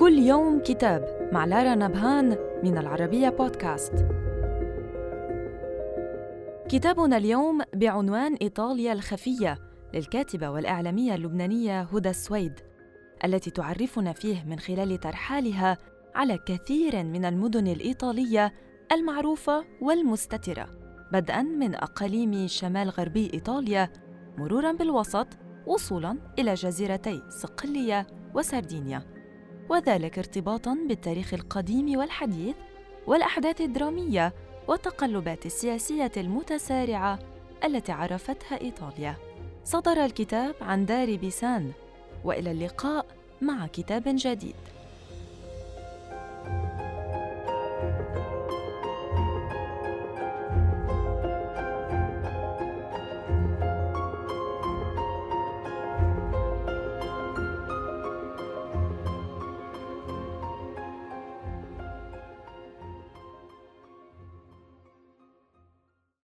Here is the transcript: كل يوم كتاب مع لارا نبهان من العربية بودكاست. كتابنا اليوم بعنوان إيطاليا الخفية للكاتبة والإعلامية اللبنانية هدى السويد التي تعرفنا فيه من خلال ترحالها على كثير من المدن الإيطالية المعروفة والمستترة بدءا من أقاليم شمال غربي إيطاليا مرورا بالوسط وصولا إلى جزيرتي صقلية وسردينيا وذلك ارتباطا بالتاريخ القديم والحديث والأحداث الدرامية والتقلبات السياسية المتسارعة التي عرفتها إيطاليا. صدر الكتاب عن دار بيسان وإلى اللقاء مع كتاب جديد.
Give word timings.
كل 0.00 0.18
يوم 0.18 0.60
كتاب 0.60 1.28
مع 1.32 1.44
لارا 1.44 1.74
نبهان 1.74 2.36
من 2.64 2.78
العربية 2.78 3.28
بودكاست. 3.28 3.92
كتابنا 6.68 7.16
اليوم 7.16 7.60
بعنوان 7.74 8.34
إيطاليا 8.34 8.92
الخفية 8.92 9.58
للكاتبة 9.94 10.50
والإعلامية 10.50 11.14
اللبنانية 11.14 11.80
هدى 11.80 12.10
السويد 12.10 12.60
التي 13.24 13.50
تعرفنا 13.50 14.12
فيه 14.12 14.44
من 14.44 14.58
خلال 14.58 15.00
ترحالها 15.00 15.78
على 16.14 16.38
كثير 16.46 17.04
من 17.04 17.24
المدن 17.24 17.66
الإيطالية 17.66 18.52
المعروفة 18.92 19.64
والمستترة 19.82 20.68
بدءا 21.12 21.42
من 21.42 21.74
أقاليم 21.74 22.46
شمال 22.46 22.88
غربي 22.88 23.30
إيطاليا 23.34 23.90
مرورا 24.38 24.72
بالوسط 24.72 25.28
وصولا 25.66 26.18
إلى 26.38 26.54
جزيرتي 26.54 27.22
صقلية 27.28 28.06
وسردينيا 28.34 29.19
وذلك 29.70 30.18
ارتباطا 30.18 30.78
بالتاريخ 30.88 31.34
القديم 31.34 31.98
والحديث 31.98 32.56
والأحداث 33.06 33.60
الدرامية 33.60 34.32
والتقلبات 34.68 35.46
السياسية 35.46 36.12
المتسارعة 36.16 37.18
التي 37.64 37.92
عرفتها 37.92 38.60
إيطاليا. 38.60 39.16
صدر 39.64 40.04
الكتاب 40.04 40.54
عن 40.60 40.86
دار 40.86 41.16
بيسان 41.16 41.72
وإلى 42.24 42.50
اللقاء 42.50 43.06
مع 43.42 43.66
كتاب 43.66 44.02
جديد. 44.06 44.54